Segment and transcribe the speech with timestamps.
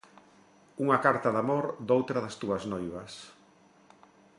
[0.83, 3.13] Unha carta de amor doutra das túas noivas.